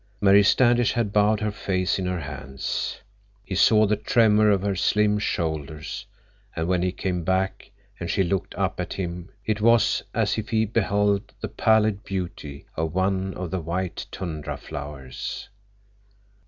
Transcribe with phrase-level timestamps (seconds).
[0.19, 2.99] Mary Standish had bowed her face in her hands.
[3.45, 6.07] He saw the tremor of her slim shoulders;
[6.55, 10.49] and when he came back, and she looked up at him, it was as if
[10.49, 15.49] he beheld the pallid beauty of one of the white tundra flowers.